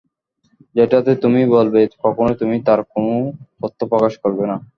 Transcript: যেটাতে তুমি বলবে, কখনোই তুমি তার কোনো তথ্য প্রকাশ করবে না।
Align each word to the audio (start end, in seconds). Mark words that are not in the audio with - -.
যেটাতে 0.75 1.11
তুমি 1.23 1.41
বলবে, 1.55 1.81
কখনোই 2.03 2.35
তুমি 2.41 2.55
তার 2.67 2.79
কোনো 2.91 3.13
তথ্য 3.61 3.79
প্রকাশ 3.91 4.13
করবে 4.23 4.43
না। 4.51 4.55